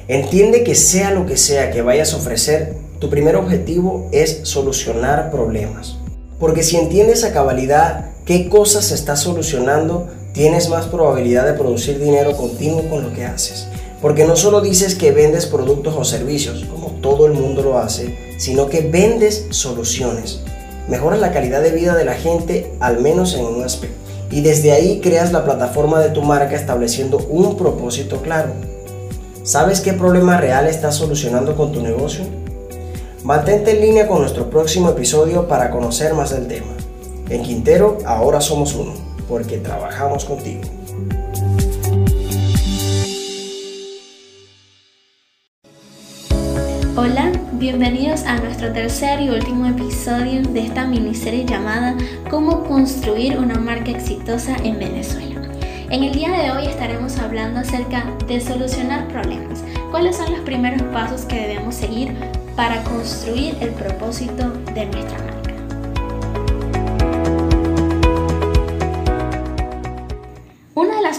Entiende 0.09 0.65
que 0.65 0.75
sea 0.75 1.13
lo 1.13 1.25
que 1.25 1.37
sea 1.37 1.71
que 1.71 1.81
vayas 1.81 2.15
a 2.15 2.17
ofrecer, 2.17 2.75
tu 2.99 3.09
primer 3.09 3.37
objetivo 3.37 4.09
es 4.11 4.41
solucionar 4.43 5.31
problemas. 5.31 5.99
Porque 6.41 6.65
si 6.65 6.79
entiendes 6.79 7.23
a 7.23 7.33
cabalidad 7.33 8.11
qué 8.25 8.49
cosas 8.49 8.91
estás 8.91 9.21
solucionando, 9.21 10.09
tienes 10.39 10.69
más 10.69 10.87
probabilidad 10.87 11.47
de 11.47 11.55
producir 11.55 11.99
dinero 11.99 12.37
continuo 12.37 12.89
con 12.89 13.03
lo 13.03 13.13
que 13.13 13.25
haces. 13.25 13.67
Porque 14.01 14.25
no 14.25 14.37
solo 14.37 14.61
dices 14.61 14.95
que 14.95 15.11
vendes 15.11 15.47
productos 15.47 15.97
o 15.99 16.05
servicios, 16.05 16.65
como 16.71 16.93
todo 17.01 17.27
el 17.27 17.33
mundo 17.33 17.61
lo 17.63 17.77
hace, 17.77 18.37
sino 18.39 18.69
que 18.69 18.83
vendes 18.83 19.47
soluciones. 19.51 20.45
Mejoras 20.89 21.19
la 21.19 21.33
calidad 21.33 21.61
de 21.61 21.73
vida 21.73 21.97
de 21.97 22.05
la 22.05 22.15
gente, 22.15 22.73
al 22.79 23.01
menos 23.01 23.35
en 23.35 23.47
un 23.47 23.65
aspecto. 23.65 23.97
Y 24.31 24.43
desde 24.43 24.71
ahí 24.71 25.01
creas 25.01 25.33
la 25.33 25.45
plataforma 25.45 25.99
de 25.99 26.11
tu 26.11 26.23
marca 26.23 26.55
estableciendo 26.55 27.19
un 27.29 27.57
propósito 27.57 28.23
claro. 28.23 28.53
¿Sabes 29.43 29.81
qué 29.81 29.93
problema 29.93 30.37
real 30.37 30.69
estás 30.69 30.95
solucionando 30.95 31.57
con 31.57 31.73
tu 31.73 31.83
negocio? 31.83 32.25
Mantente 33.25 33.73
en 33.73 33.81
línea 33.81 34.07
con 34.07 34.21
nuestro 34.21 34.49
próximo 34.49 34.91
episodio 34.91 35.49
para 35.49 35.73
conocer 35.73 36.15
más 36.15 36.31
del 36.31 36.47
tema. 36.47 36.77
En 37.29 37.43
Quintero 37.43 37.99
ahora 38.07 38.41
somos 38.41 38.77
uno, 38.77 39.08
porque 39.29 39.59
trabajamos 39.59 40.25
contigo. 40.25 40.63
Hola, 46.97 47.31
bienvenidos 47.53 48.23
a 48.25 48.39
nuestro 48.39 48.73
tercer 48.73 49.21
y 49.21 49.31
último 49.31 49.67
episodio 49.67 50.43
de 50.43 50.61
esta 50.67 50.85
miniserie 50.85 51.45
llamada 51.45 51.97
Cómo 52.29 52.65
construir 52.65 53.39
una 53.39 53.55
marca 53.55 53.91
exitosa 53.91 54.57
en 54.65 54.79
Venezuela. 54.79 55.43
En 55.91 56.03
el 56.03 56.13
día 56.13 56.31
de 56.33 56.51
hoy 56.51 56.67
estaremos 56.67 57.19
hablando 57.19 57.61
acerca 57.61 58.05
de 58.27 58.41
solucionar 58.41 59.07
problemas. 59.09 59.63
¿Cuáles 59.91 60.17
son 60.17 60.33
los 60.33 60.41
primeros 60.41 60.83
pasos 60.93 61.23
que 61.23 61.37
debemos 61.37 61.77
seguir 61.77 62.15
para 62.57 62.83
construir 62.83 63.57
el 63.61 63.71
propósito 63.71 64.51
de 64.75 64.87
nuestra 64.87 65.19
marca? 65.19 65.38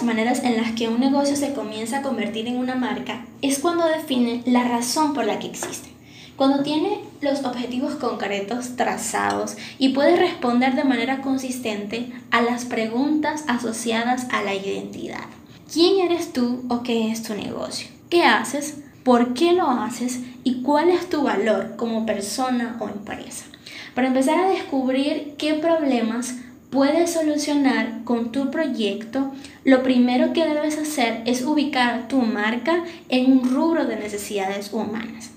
Maneras 0.10 0.44
en 0.44 0.58
las 0.58 0.72
que 0.72 0.88
un 0.88 1.00
negocio 1.00 1.36
se 1.36 1.54
comienza 1.54 2.00
a 2.00 2.02
convertir 2.02 2.48
en 2.48 2.58
una 2.58 2.74
marca 2.74 3.28
es 3.44 3.60
cuando 3.60 3.86
define 3.86 4.42
la 4.48 4.64
razón 4.64 5.14
por 5.14 5.24
la 5.24 5.38
que 5.38 5.46
existe. 5.46 5.88
Cuando 6.36 6.64
tiene 6.64 7.02
los 7.22 7.46
objetivos 7.46 7.94
concretos 7.94 8.76
trazados 8.76 9.56
y 9.78 9.90
puede 9.90 10.16
responder 10.16 10.74
de 10.74 10.84
manera 10.84 11.22
consistente 11.22 12.12
a 12.32 12.42
las 12.42 12.66
preguntas 12.66 13.44
asociadas 13.48 14.26
a 14.32 14.42
la 14.42 14.56
identidad. 14.56 15.26
¿Quién 15.72 16.00
eres 16.00 16.34
tú 16.34 16.64
o 16.70 16.82
qué 16.82 17.12
es 17.12 17.22
tu 17.22 17.36
negocio? 17.36 17.88
¿Qué 18.10 18.24
haces? 18.24 18.80
¿Por 19.04 19.36
qué 19.36 19.54
lo 19.54 19.70
haces? 19.70 20.22
¿Y 20.44 20.64
cuál 20.64 20.90
es 20.90 21.08
tu 21.08 21.22
valor 21.22 21.76
como 21.76 22.08
persona 22.08 22.78
o 22.80 22.90
empresa? 22.90 23.46
Para 23.94 24.08
empezar 24.08 24.40
a 24.40 24.50
descubrir 24.50 25.36
qué 25.38 25.54
problemas 25.54 26.34
puedes 26.70 27.14
solucionar 27.14 28.04
con 28.04 28.32
tu 28.32 28.52
proyecto, 28.52 29.32
lo 29.64 29.84
primero 29.84 30.34
que 30.34 30.46
debes 30.46 30.78
hacer 30.78 31.24
es 31.26 31.44
ubicar 31.44 32.08
tu 32.08 32.22
marca 32.22 32.84
en 33.10 33.32
un 33.32 33.50
rubro 33.50 33.86
de 33.86 33.96
necesidades 33.96 34.72
humanas. 34.72 35.32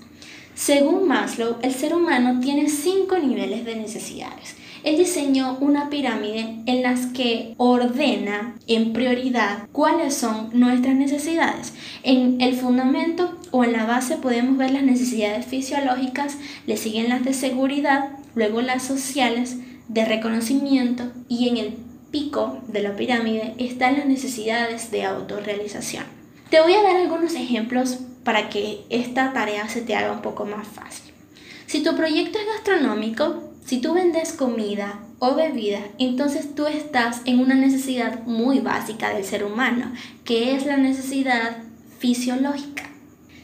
Según 0.55 1.07
Maslow, 1.07 1.57
el 1.63 1.73
ser 1.73 1.95
humano 1.95 2.39
tiene 2.39 2.69
cinco 2.69 3.17
niveles 3.17 3.65
de 3.65 3.75
necesidades. 3.75 4.55
Él 4.83 4.97
diseñó 4.97 5.57
una 5.61 5.89
pirámide 5.89 6.57
en 6.65 6.83
las 6.83 7.07
que 7.07 7.53
ordena 7.57 8.55
en 8.67 8.91
prioridad 8.91 9.67
cuáles 9.71 10.13
son 10.13 10.49
nuestras 10.53 10.95
necesidades. 10.95 11.73
En 12.03 12.41
el 12.41 12.55
fundamento 12.55 13.33
o 13.51 13.63
en 13.63 13.71
la 13.71 13.85
base 13.85 14.17
podemos 14.17 14.57
ver 14.57 14.71
las 14.71 14.83
necesidades 14.83 15.45
fisiológicas, 15.45 16.37
le 16.67 16.75
siguen 16.75 17.09
las 17.09 17.23
de 17.23 17.33
seguridad, 17.33 18.09
luego 18.35 18.61
las 18.61 18.83
sociales, 18.83 19.57
de 19.93 20.05
reconocimiento 20.05 21.11
y 21.29 21.49
en 21.49 21.57
el 21.57 21.77
pico 22.11 22.59
de 22.67 22.81
la 22.81 22.95
pirámide 22.95 23.53
están 23.57 23.97
las 23.97 24.05
necesidades 24.05 24.91
de 24.91 25.05
autorrealización. 25.05 26.03
Te 26.49 26.61
voy 26.61 26.73
a 26.73 26.83
dar 26.83 26.95
algunos 26.95 27.35
ejemplos 27.35 27.99
para 28.23 28.49
que 28.49 28.81
esta 28.89 29.33
tarea 29.33 29.67
se 29.69 29.81
te 29.81 29.95
haga 29.95 30.11
un 30.11 30.21
poco 30.21 30.45
más 30.45 30.67
fácil. 30.67 31.13
Si 31.67 31.83
tu 31.83 31.95
proyecto 31.95 32.39
es 32.39 32.45
gastronómico, 32.45 33.43
si 33.65 33.81
tú 33.81 33.93
vendes 33.93 34.33
comida 34.33 34.99
o 35.19 35.35
bebida, 35.35 35.79
entonces 35.97 36.53
tú 36.55 36.67
estás 36.67 37.21
en 37.25 37.39
una 37.39 37.55
necesidad 37.55 38.23
muy 38.25 38.59
básica 38.59 39.13
del 39.13 39.23
ser 39.23 39.43
humano, 39.43 39.91
que 40.23 40.55
es 40.55 40.65
la 40.65 40.77
necesidad 40.77 41.57
fisiológica. 41.99 42.89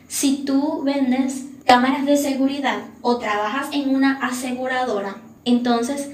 Si 0.08 0.44
tú 0.46 0.84
vendes 0.84 1.46
cámaras 1.65 2.06
de 2.06 2.18
seguridad 2.18 2.79
o 3.01 3.18
trabajas 3.18 3.70
en 3.72 3.89
una 3.96 4.18
aseguradora, 4.20 5.18
entonces 5.46 6.10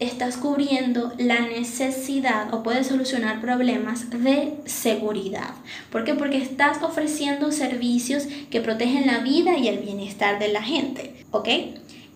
estás 0.00 0.38
cubriendo 0.38 1.12
la 1.18 1.40
necesidad 1.40 2.52
o 2.54 2.62
puedes 2.62 2.86
solucionar 2.86 3.40
problemas 3.40 4.10
de 4.10 4.54
seguridad. 4.64 5.50
¿Por 5.92 6.04
qué? 6.04 6.14
Porque 6.14 6.38
estás 6.38 6.82
ofreciendo 6.82 7.52
servicios 7.52 8.26
que 8.50 8.62
protegen 8.62 9.06
la 9.06 9.18
vida 9.18 9.58
y 9.58 9.68
el 9.68 9.78
bienestar 9.78 10.38
de 10.38 10.48
la 10.48 10.62
gente. 10.62 11.24
¿Ok? 11.30 11.48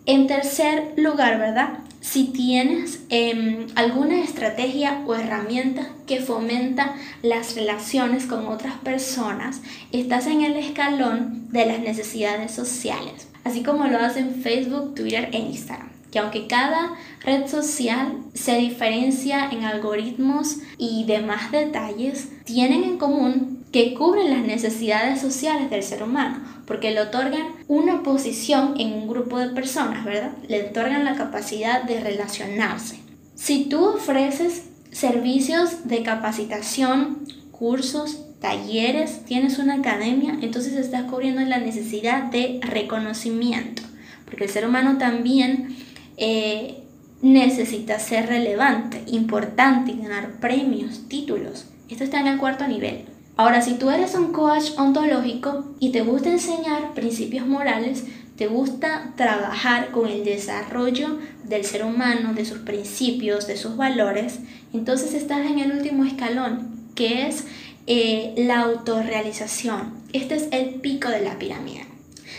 En 0.06 0.26
tercer 0.26 0.94
lugar, 0.96 1.38
¿verdad? 1.38 1.78
Si 2.00 2.24
tienes 2.24 3.00
em, 3.08 3.66
alguna 3.74 4.22
estrategia 4.22 5.02
o 5.06 5.14
herramienta 5.14 5.88
que 6.06 6.20
fomenta 6.20 6.94
las 7.22 7.54
relaciones 7.54 8.26
con 8.26 8.46
otras 8.46 8.74
personas, 8.78 9.60
estás 9.92 10.26
en 10.26 10.42
el 10.42 10.56
escalón 10.56 11.50
de 11.50 11.64
las 11.64 11.80
necesidades 11.80 12.50
sociales, 12.50 13.28
así 13.44 13.62
como 13.62 13.86
lo 13.86 13.98
hacen 13.98 14.42
Facebook, 14.42 14.94
Twitter 14.94 15.30
e 15.32 15.38
Instagram 15.38 15.93
que 16.14 16.20
aunque 16.20 16.46
cada 16.46 16.92
red 17.24 17.48
social 17.48 18.18
se 18.34 18.56
diferencia 18.56 19.48
en 19.50 19.64
algoritmos 19.64 20.58
y 20.78 21.02
demás 21.06 21.50
detalles, 21.50 22.28
tienen 22.44 22.84
en 22.84 22.98
común 22.98 23.64
que 23.72 23.94
cubren 23.94 24.30
las 24.30 24.46
necesidades 24.46 25.20
sociales 25.20 25.70
del 25.70 25.82
ser 25.82 26.04
humano, 26.04 26.38
porque 26.68 26.92
le 26.92 27.00
otorgan 27.00 27.48
una 27.66 28.04
posición 28.04 28.74
en 28.78 28.92
un 28.92 29.08
grupo 29.08 29.40
de 29.40 29.48
personas, 29.48 30.04
¿verdad? 30.04 30.30
Le 30.46 30.68
otorgan 30.68 31.04
la 31.04 31.16
capacidad 31.16 31.82
de 31.82 31.98
relacionarse. 31.98 33.00
Si 33.34 33.64
tú 33.64 33.84
ofreces 33.84 34.66
servicios 34.92 35.88
de 35.88 36.04
capacitación, 36.04 37.26
cursos, 37.50 38.20
talleres, 38.40 39.24
tienes 39.24 39.58
una 39.58 39.74
academia, 39.74 40.38
entonces 40.40 40.74
estás 40.74 41.10
cubriendo 41.10 41.40
la 41.40 41.58
necesidad 41.58 42.30
de 42.30 42.60
reconocimiento, 42.62 43.82
porque 44.26 44.44
el 44.44 44.50
ser 44.50 44.64
humano 44.64 44.96
también 44.96 45.74
eh, 46.16 46.78
necesita 47.22 47.98
ser 47.98 48.26
relevante, 48.26 49.02
importante 49.06 49.92
y 49.92 50.02
ganar 50.02 50.40
premios, 50.40 51.08
títulos. 51.08 51.66
Esto 51.88 52.04
está 52.04 52.20
en 52.20 52.26
el 52.26 52.38
cuarto 52.38 52.66
nivel. 52.68 53.06
Ahora, 53.36 53.62
si 53.62 53.74
tú 53.74 53.90
eres 53.90 54.14
un 54.14 54.32
coach 54.32 54.70
ontológico 54.76 55.64
y 55.80 55.90
te 55.90 56.02
gusta 56.02 56.30
enseñar 56.30 56.94
principios 56.94 57.46
morales, 57.46 58.04
te 58.36 58.46
gusta 58.46 59.12
trabajar 59.16 59.90
con 59.90 60.08
el 60.08 60.24
desarrollo 60.24 61.18
del 61.44 61.64
ser 61.64 61.84
humano, 61.84 62.34
de 62.34 62.44
sus 62.44 62.58
principios, 62.58 63.46
de 63.46 63.56
sus 63.56 63.76
valores, 63.76 64.40
entonces 64.72 65.14
estás 65.14 65.46
en 65.46 65.58
el 65.58 65.72
último 65.72 66.04
escalón, 66.04 66.68
que 66.94 67.26
es 67.26 67.44
eh, 67.86 68.34
la 68.36 68.60
autorrealización. 68.60 69.94
Este 70.12 70.34
es 70.34 70.48
el 70.50 70.76
pico 70.80 71.08
de 71.08 71.20
la 71.20 71.38
pirámide. 71.38 71.86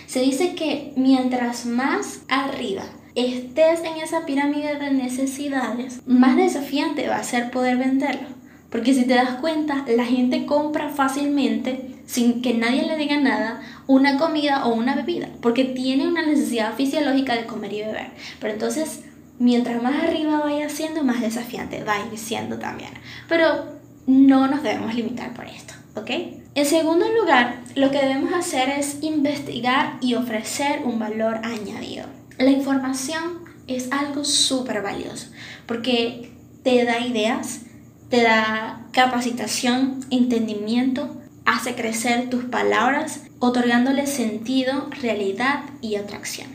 Se 0.07 0.19
dice 0.19 0.53
que 0.55 0.93
mientras 0.95 1.65
más 1.65 2.21
arriba 2.27 2.83
estés 3.15 3.79
en 3.81 4.01
esa 4.03 4.25
pirámide 4.25 4.75
de 4.75 4.91
necesidades, 4.91 6.01
más 6.05 6.35
desafiante 6.35 7.07
va 7.07 7.17
a 7.17 7.23
ser 7.23 7.49
poder 7.51 7.77
venderlo. 7.77 8.27
Porque 8.69 8.93
si 8.93 9.05
te 9.05 9.13
das 9.13 9.35
cuenta, 9.39 9.85
la 9.87 10.03
gente 10.03 10.45
compra 10.45 10.89
fácilmente, 10.89 11.95
sin 12.05 12.41
que 12.41 12.53
nadie 12.53 12.83
le 12.83 12.97
diga 12.97 13.17
nada, 13.17 13.61
una 13.87 14.17
comida 14.17 14.65
o 14.65 14.73
una 14.73 14.95
bebida, 14.95 15.29
porque 15.41 15.63
tiene 15.63 16.07
una 16.07 16.25
necesidad 16.25 16.75
fisiológica 16.75 17.35
de 17.35 17.45
comer 17.45 17.71
y 17.71 17.81
beber. 17.81 18.07
Pero 18.41 18.53
entonces, 18.53 19.03
mientras 19.39 19.81
más 19.81 20.03
arriba 20.03 20.39
vaya 20.39 20.67
siendo, 20.69 21.03
más 21.03 21.21
desafiante 21.21 21.83
va 21.83 21.95
siendo 22.15 22.59
también. 22.59 22.91
Pero 23.29 23.75
no 24.07 24.47
nos 24.47 24.61
debemos 24.61 24.93
limitar 24.93 25.33
por 25.33 25.45
esto, 25.45 25.73
¿ok? 25.95 26.09
En 26.55 26.65
segundo 26.65 27.05
lugar, 27.13 27.61
lo 27.75 27.91
que 27.91 27.99
debemos 27.99 28.33
hacer 28.33 28.69
es 28.69 28.97
investigar 29.01 29.97
y 30.01 30.15
ofrecer 30.15 30.81
un 30.83 30.99
valor 30.99 31.39
añadido. 31.43 32.05
La 32.37 32.51
información 32.51 33.45
es 33.67 33.91
algo 33.91 34.25
súper 34.25 34.81
valioso 34.81 35.27
porque 35.65 36.31
te 36.63 36.83
da 36.83 36.99
ideas, 36.99 37.61
te 38.09 38.23
da 38.23 38.87
capacitación, 38.91 40.01
entendimiento, 40.09 41.15
hace 41.45 41.75
crecer 41.75 42.29
tus 42.29 42.43
palabras, 42.43 43.21
otorgándole 43.39 44.05
sentido, 44.05 44.89
realidad 45.01 45.61
y 45.79 45.95
atracción. 45.95 46.49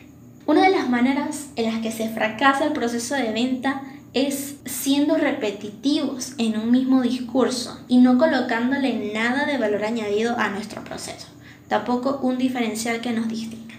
Una 0.44 0.62
de 0.62 0.70
las 0.70 0.90
maneras 0.90 1.46
en 1.56 1.72
las 1.72 1.80
que 1.80 1.92
se 1.92 2.10
fracasa 2.10 2.66
el 2.66 2.72
proceso 2.72 3.14
de 3.14 3.32
venta 3.32 3.82
es 4.12 4.56
siendo 4.66 5.16
repetitivos 5.16 6.34
en 6.36 6.58
un 6.58 6.70
mismo 6.72 7.00
discurso 7.00 7.80
y 7.88 7.98
no 7.98 8.18
colocándole 8.18 9.12
nada 9.14 9.46
de 9.46 9.56
valor 9.56 9.84
añadido 9.84 10.36
a 10.38 10.50
nuestro 10.50 10.84
proceso, 10.84 11.28
tampoco 11.68 12.18
un 12.22 12.36
diferencial 12.36 13.00
que 13.00 13.12
nos 13.12 13.28
distinga. 13.28 13.69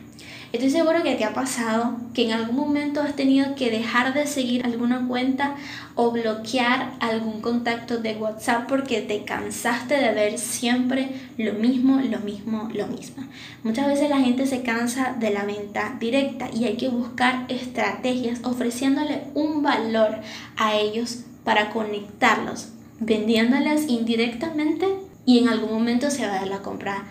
Estoy 0.51 0.69
seguro 0.69 1.01
que 1.01 1.15
te 1.15 1.23
ha 1.23 1.33
pasado 1.33 1.95
que 2.13 2.25
en 2.25 2.33
algún 2.33 2.57
momento 2.57 2.99
has 2.99 3.15
tenido 3.15 3.55
que 3.55 3.71
dejar 3.71 4.13
de 4.13 4.27
seguir 4.27 4.65
alguna 4.65 5.07
cuenta 5.07 5.55
o 5.95 6.11
bloquear 6.11 6.91
algún 6.99 7.39
contacto 7.39 7.99
de 7.99 8.17
WhatsApp 8.17 8.67
porque 8.67 8.99
te 8.99 9.23
cansaste 9.23 9.95
de 9.95 10.11
ver 10.11 10.37
siempre 10.37 11.07
lo 11.37 11.53
mismo, 11.53 12.01
lo 12.01 12.19
mismo, 12.19 12.67
lo 12.73 12.87
mismo. 12.87 13.23
Muchas 13.63 13.87
veces 13.87 14.09
la 14.09 14.19
gente 14.19 14.45
se 14.45 14.61
cansa 14.61 15.15
de 15.17 15.29
la 15.29 15.45
venta 15.45 15.95
directa 16.01 16.49
y 16.53 16.65
hay 16.65 16.75
que 16.75 16.89
buscar 16.89 17.45
estrategias 17.47 18.41
ofreciéndole 18.43 19.21
un 19.33 19.63
valor 19.63 20.17
a 20.57 20.75
ellos 20.75 21.23
para 21.45 21.69
conectarlos, 21.69 22.73
vendiéndoles 22.99 23.87
indirectamente 23.87 24.85
y 25.25 25.39
en 25.39 25.47
algún 25.47 25.71
momento 25.71 26.11
se 26.11 26.27
va 26.27 26.33
a 26.33 26.39
dar 26.39 26.47
la 26.49 26.61
compra, 26.61 27.05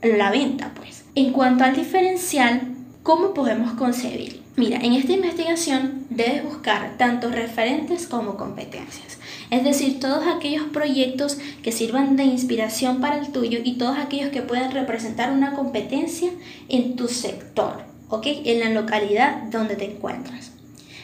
la 0.00 0.30
venta 0.30 0.72
pues. 0.74 1.04
En 1.14 1.32
cuanto 1.32 1.64
al 1.64 1.74
diferencial, 1.74 2.77
¿Cómo 3.02 3.32
podemos 3.32 3.72
concebir? 3.72 4.42
Mira, 4.56 4.78
en 4.78 4.92
esta 4.92 5.12
investigación 5.12 6.04
debes 6.10 6.44
buscar 6.44 6.98
tanto 6.98 7.30
referentes 7.30 8.06
como 8.06 8.36
competencias, 8.36 9.18
es 9.50 9.64
decir, 9.64 10.00
todos 10.00 10.26
aquellos 10.26 10.64
proyectos 10.64 11.38
que 11.62 11.72
sirvan 11.72 12.16
de 12.16 12.24
inspiración 12.24 13.00
para 13.00 13.18
el 13.18 13.30
tuyo 13.30 13.60
y 13.62 13.78
todos 13.78 13.96
aquellos 13.96 14.30
que 14.30 14.42
puedan 14.42 14.72
representar 14.72 15.32
una 15.32 15.54
competencia 15.54 16.30
en 16.68 16.96
tu 16.96 17.08
sector, 17.08 17.84
¿ok? 18.08 18.26
En 18.44 18.60
la 18.60 18.70
localidad 18.70 19.44
donde 19.44 19.76
te 19.76 19.84
encuentras. 19.84 20.50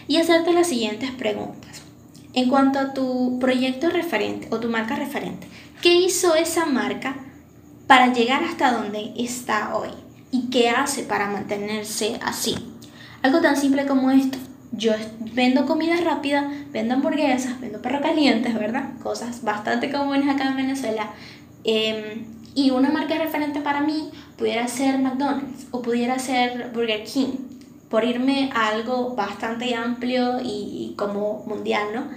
Y 0.09 0.17
hacerte 0.17 0.53
las 0.53 0.67
siguientes 0.67 1.13
preguntas. 1.13 1.83
En 2.35 2.49
cuanto 2.51 2.81
a 2.81 2.93
tu 2.93 3.39
proyecto 3.39 3.89
referente 3.89 4.49
o 4.51 4.59
tu 4.59 4.69
marca 4.69 4.97
referente, 4.97 5.47
¿qué 5.81 5.95
hizo 5.95 6.35
esa 6.35 6.67
marca 6.67 7.17
para 7.87 8.13
llegar 8.13 8.43
hasta 8.43 8.73
donde 8.73 9.13
está 9.17 9.77
hoy? 9.77 10.03
Y 10.35 10.50
qué 10.50 10.69
hace 10.69 11.05
para 11.05 11.29
mantenerse 11.29 12.19
así. 12.21 12.57
Algo 13.23 13.41
tan 13.41 13.57
simple 13.57 13.87
como 13.87 14.11
esto. 14.11 14.37
yo 14.73 14.91
vendo 15.33 15.64
comida 15.64 15.95
rápida, 16.03 16.50
vendo 16.73 16.95
hamburguesas, 16.95 17.61
vendo 17.61 17.81
perro 17.81 18.00
calientes, 18.00 18.53
¿verdad? 18.53 18.99
Cosas 19.00 19.45
bastante 19.45 19.93
comunes 19.93 20.29
acá 20.29 20.49
en 20.49 20.57
Venezuela. 20.57 21.11
Em, 21.62 22.25
y 22.57 22.73
una 22.73 22.91
marca 22.91 23.17
referente 23.17 23.61
para 23.61 23.83
mí 23.83 24.11
pudiera 24.37 24.67
ser 24.67 24.99
McDonald's 24.99 25.69
o 25.71 25.83
pudiera 25.83 26.19
ser 26.19 26.73
Burger 26.75 27.05
King, 27.05 27.37
por 27.88 28.03
irme 28.05 28.50
a 28.53 28.71
algo 28.71 29.14
bastante 29.14 29.73
amplio 29.76 30.41
y, 30.43 30.95
como 30.97 31.45
mundial, 31.47 31.87
¿no? 31.95 32.09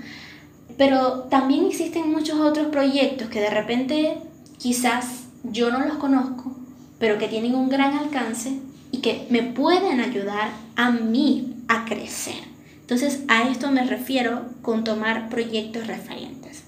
Pero 0.76 1.26
también 1.30 1.68
existen 1.68 2.12
muchos 2.12 2.40
otros 2.40 2.68
proyectos 2.68 3.30
que 3.30 3.42
de 3.42 3.52
repente 3.52 4.18
quizás 4.58 5.26
yo 5.44 5.70
no 5.70 5.86
los 5.86 5.98
conozco, 5.98 6.57
pero 7.00 7.18
que 7.18 7.28
tienen 7.28 7.56
un 7.56 7.70
gran 7.70 7.94
alcance 7.94 8.60
y 8.92 9.00
que 9.00 9.28
me 9.30 9.44
pueden 9.44 10.00
ayudar 10.00 10.50
a 10.76 10.92
mí 10.92 11.56
a 11.68 11.86
crecer. 11.86 12.36
Entonces 12.82 13.24
a 13.28 13.50
esto 13.50 13.72
me 13.72 13.86
refiero 13.86 14.46
con 14.62 14.84
tomar 14.84 15.30
proyectos 15.30 15.88
referentes. 15.88 16.64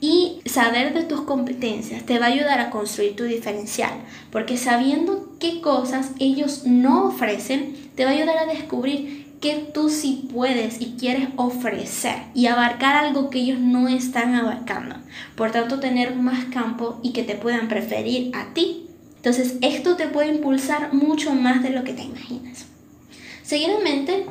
Y 0.00 0.40
saber 0.46 0.94
de 0.94 1.02
tus 1.02 1.22
competencias 1.22 2.06
te 2.06 2.20
va 2.20 2.26
a 2.26 2.28
ayudar 2.28 2.60
a 2.60 2.70
construir 2.70 3.16
tu 3.16 3.24
diferencial, 3.24 3.90
porque 4.30 4.56
sabiendo 4.56 5.34
qué 5.40 5.60
cosas 5.60 6.12
ellos 6.20 6.62
no 6.64 7.06
ofrecen, 7.06 7.74
te 7.96 8.04
va 8.04 8.12
a 8.12 8.14
ayudar 8.14 8.38
a 8.38 8.46
descubrir 8.46 9.26
qué 9.40 9.70
tú 9.72 9.88
sí 9.88 10.28
puedes 10.32 10.80
y 10.80 10.96
quieres 10.98 11.28
ofrecer 11.36 12.16
y 12.34 12.46
abarcar 12.46 12.96
algo 12.96 13.30
que 13.30 13.40
ellos 13.40 13.58
no 13.58 13.88
están 13.88 14.34
abarcando. 14.34 14.96
Por 15.36 15.50
tanto, 15.50 15.80
tener 15.80 16.14
más 16.14 16.44
campo 16.46 17.00
y 17.02 17.12
que 17.12 17.24
te 17.24 17.34
puedan 17.34 17.68
preferir 17.68 18.30
a 18.36 18.52
ti. 18.54 18.87
Entonces, 19.18 19.56
esto 19.62 19.96
te 19.96 20.08
puede 20.08 20.28
impulsar 20.28 20.94
mucho 20.94 21.34
más 21.34 21.62
de 21.62 21.70
lo 21.70 21.84
que 21.84 21.92
te 21.92 22.02
imaginas. 22.02 22.66
Seguidamente, 23.42 24.26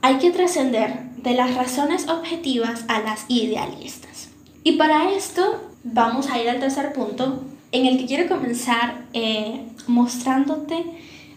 hay 0.00 0.16
que 0.16 0.30
trascender 0.30 1.10
de 1.16 1.34
las 1.34 1.54
razones 1.54 2.08
objetivas 2.08 2.84
a 2.88 3.00
las 3.00 3.24
idealistas. 3.28 4.28
Y 4.64 4.72
para 4.72 5.12
esto 5.12 5.62
vamos 5.84 6.30
a 6.30 6.40
ir 6.40 6.48
al 6.48 6.60
tercer 6.60 6.92
punto 6.92 7.44
en 7.72 7.86
el 7.86 7.98
que 7.98 8.06
quiero 8.06 8.28
comenzar 8.28 9.04
eh, 9.12 9.66
mostrándote 9.86 10.84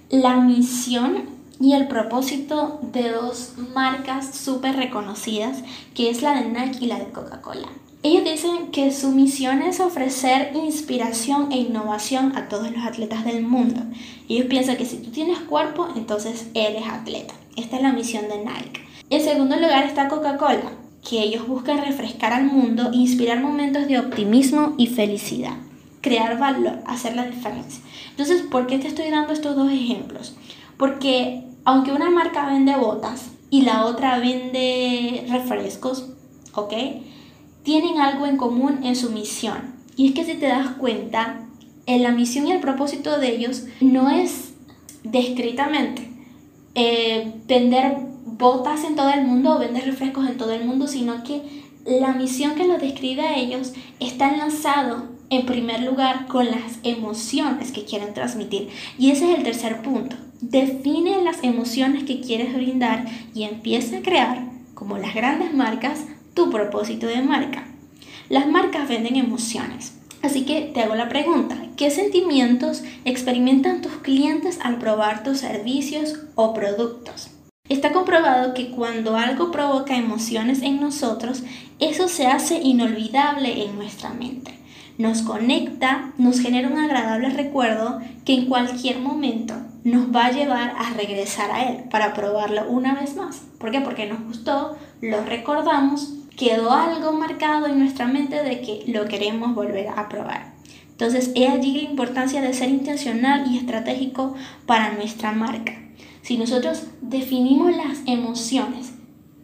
la 0.10 0.38
misión 0.38 1.30
y 1.60 1.74
el 1.74 1.88
propósito 1.88 2.80
de 2.92 3.12
dos 3.12 3.54
marcas 3.74 4.36
súper 4.36 4.76
reconocidas, 4.76 5.64
que 5.94 6.10
es 6.10 6.22
la 6.22 6.42
de 6.42 6.50
Nike 6.50 6.86
y 6.86 6.88
la 6.88 7.00
de 7.00 7.12
Coca-Cola. 7.12 7.70
Ellos 8.06 8.24
dicen 8.24 8.68
que 8.68 8.92
su 8.92 9.10
misión 9.14 9.64
es 9.64 9.80
ofrecer 9.80 10.52
inspiración 10.54 11.52
e 11.52 11.58
innovación 11.58 12.38
a 12.38 12.48
todos 12.50 12.70
los 12.70 12.86
atletas 12.86 13.26
del 13.26 13.42
mundo. 13.42 13.82
Ellos 14.30 14.46
piensan 14.46 14.78
que 14.78 14.86
si 14.86 14.98
tú 14.98 15.10
tienes 15.10 15.40
cuerpo, 15.40 15.88
entonces 15.96 16.46
eres 16.54 16.88
atleta. 16.88 17.34
Esta 17.56 17.78
es 17.78 17.82
la 17.82 17.94
misión 17.94 18.26
de 18.30 18.46
Nike. 18.46 18.86
En 19.10 19.24
segundo 19.24 19.56
lugar 19.56 19.86
está 19.86 20.08
Coca-Cola, 20.08 20.74
que 21.02 21.24
ellos 21.24 21.48
buscan 21.48 21.80
refrescar 21.84 22.32
al 22.32 22.46
mundo, 22.46 22.92
inspirar 22.94 23.42
momentos 23.42 23.88
de 23.88 23.98
optimismo 23.98 24.76
y 24.78 24.86
felicidad, 24.86 25.58
crear 26.02 26.38
valor, 26.38 26.84
hacer 26.86 27.16
la 27.16 27.26
diferencia. 27.26 27.82
Entonces, 28.12 28.44
¿por 28.44 28.68
qué 28.68 28.78
te 28.78 28.88
estoy 28.88 29.10
dando 29.10 29.34
estos 29.34 29.56
dos 29.56 29.72
ejemplos? 29.72 30.36
Porque 30.78 31.44
aunque 31.64 31.92
una 31.92 32.12
marca 32.12 32.46
vende 32.46 32.76
botas 32.76 33.32
y 33.50 33.64
la 33.64 33.84
otra 33.84 34.20
vende 34.20 35.26
refrescos, 35.28 36.12
¿ok? 36.54 36.74
Tienen 37.66 38.00
algo 38.00 38.26
en 38.26 38.38
común 38.38 38.86
en 38.86 38.96
su 38.96 39.10
misión. 39.10 39.76
Y 39.98 40.08
es 40.08 40.14
que 40.14 40.24
si 40.24 40.36
te 40.36 40.48
das 40.48 40.70
cuenta, 40.78 41.42
en 41.86 42.04
la 42.04 42.12
misión 42.12 42.48
y 42.48 42.52
el 42.52 42.62
propósito 42.62 43.20
de 43.20 43.36
ellos 43.36 43.64
no 43.82 44.10
es 44.10 44.54
descritamente 45.04 46.10
eh, 46.74 47.34
vender 47.48 47.98
botas 48.26 48.84
en 48.84 48.96
todo 48.96 49.10
el 49.10 49.26
mundo 49.26 49.56
o 49.56 49.60
vender 49.60 49.86
refrescos 49.86 50.28
en 50.30 50.38
todo 50.38 50.52
el 50.52 50.66
mundo, 50.66 50.88
sino 50.88 51.24
que 51.24 51.42
la 51.86 52.14
misión 52.14 52.56
que 52.56 52.68
los 52.68 52.82
describe 52.82 53.22
a 53.22 53.38
ellos 53.38 53.74
está 54.00 54.30
enlazado 54.30 55.08
en 55.30 55.46
primer 55.46 55.82
lugar 55.82 56.28
con 56.28 56.46
las 56.46 56.80
emociones 56.84 57.72
que 57.72 57.86
quieren 57.86 58.14
transmitir. 58.14 58.70
Y 58.98 59.12
ese 59.12 59.32
es 59.32 59.38
el 59.38 59.44
tercer 59.44 59.82
punto. 59.82 60.16
Define 60.42 61.24
las 61.24 61.44
emociones 61.44 62.04
que 62.04 62.22
quieres 62.22 62.54
brindar 62.54 63.06
y 63.34 63.44
empieza 63.44 63.98
a 63.98 64.02
crear, 64.02 64.50
como 64.74 64.98
las 64.98 65.16
grandes 65.16 65.54
marcas, 65.54 66.06
tu 66.36 66.52
propósito 66.52 67.08
de 67.08 67.24
marca. 67.24 67.66
Las 68.30 68.48
marcas 68.48 68.88
venden 68.88 69.16
emociones. 69.16 69.96
Así 70.22 70.46
que 70.46 70.72
te 70.74 70.82
hago 70.82 70.96
la 70.96 71.10
pregunta, 71.10 71.56
¿qué 71.78 71.90
sentimientos 71.90 72.84
experimentan 73.06 73.82
tus 73.82 73.94
clientes 73.94 74.60
al 74.62 74.78
probar 74.78 75.24
tus 75.24 75.40
servicios 75.40 76.20
o 76.36 76.54
productos? 76.54 77.30
Está 77.70 77.92
comprobado 77.94 78.54
que 78.54 78.70
cuando 78.70 79.16
algo 79.16 79.52
provoca 79.52 79.96
emociones 79.96 80.62
en 80.62 80.82
nosotros, 80.82 81.44
eso 81.80 82.08
se 82.08 82.28
hace 82.28 82.60
inolvidable 82.62 83.64
en 83.64 83.76
nuestra 83.76 84.12
mente. 84.12 84.60
Nos 84.98 85.22
conecta, 85.22 86.14
nos 86.18 86.40
genera 86.40 86.70
un 86.70 86.78
agradable 86.78 87.30
recuerdo 87.30 88.00
que 88.24 88.34
en 88.34 88.46
cualquier 88.46 89.00
momento 89.00 89.56
nos 89.84 90.16
va 90.16 90.28
a 90.28 90.32
llevar 90.32 90.74
a 90.78 90.94
regresar 90.94 91.52
a 91.52 91.70
él 91.70 91.84
para 91.92 92.14
probarlo 92.14 92.68
una 92.70 92.96
vez 92.96 93.16
más. 93.16 93.44
¿Por 93.60 93.72
qué? 93.72 93.82
Porque 93.82 94.08
nos 94.08 94.24
gustó, 94.24 94.78
lo 95.02 95.24
recordamos, 95.24 96.14
quedó 96.36 96.72
algo 96.72 97.14
marcado 97.14 97.68
en 97.68 97.80
nuestra 97.80 98.08
mente 98.08 98.44
de 98.44 98.62
que 98.62 98.84
lo 98.88 99.06
queremos 99.06 99.56
volver 99.56 99.90
a 99.90 100.10
probar. 100.10 100.54
Entonces, 100.90 101.32
es 101.36 101.50
allí 101.50 101.74
la 101.74 101.90
importancia 101.90 102.42
de 102.42 102.54
ser 102.54 102.70
intencional 102.70 103.52
y 103.52 103.58
estratégico 103.58 104.34
para 104.66 104.94
nuestra 104.94 105.34
marca. 105.34 105.74
Si 106.22 106.38
nosotros 106.38 106.84
definimos 107.02 107.76
las 107.76 108.00
emociones 108.06 108.94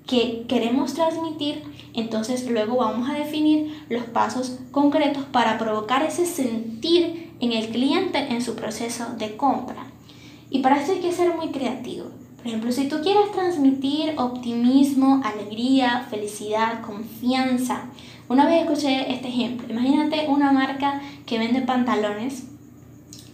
que 0.08 0.46
queremos 0.48 0.94
transmitir, 0.94 1.64
entonces 1.94 2.50
luego 2.50 2.78
vamos 2.78 3.10
a 3.10 3.14
definir 3.14 3.84
los 3.90 4.04
pasos 4.06 4.60
concretos 4.72 5.26
para 5.26 5.58
provocar 5.58 6.04
ese 6.04 6.26
sentir 6.26 7.32
en 7.40 7.52
el 7.52 7.70
cliente 7.70 8.18
en 8.18 8.42
su 8.42 8.56
proceso 8.56 9.06
de 9.18 9.36
compra. 9.36 9.86
Y 10.50 10.60
para 10.60 10.82
eso 10.82 10.94
hay 10.94 11.00
que 11.00 11.12
ser 11.12 11.36
muy 11.36 11.50
creativo. 11.50 12.06
Por 12.42 12.48
ejemplo, 12.48 12.72
si 12.72 12.88
tú 12.88 13.02
quieres 13.04 13.32
transmitir 13.32 14.16
optimismo, 14.18 15.22
alegría, 15.24 16.08
felicidad, 16.10 16.82
confianza, 16.82 17.84
una 18.30 18.48
vez 18.48 18.64
escuché 18.64 19.14
este 19.14 19.28
ejemplo. 19.28 19.68
Imagínate 19.70 20.26
una 20.28 20.52
marca 20.52 21.02
que 21.28 21.38
vende 21.38 21.62
pantalones, 21.62 22.48